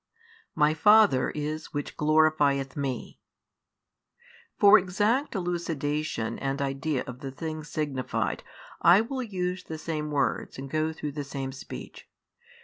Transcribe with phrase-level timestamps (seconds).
[0.55, 3.19] My Father is which glorifieth Me.
[4.57, 8.41] For exact elucidation and idea of the things signified
[8.81, 12.09] I will use the same words and go through the same speech.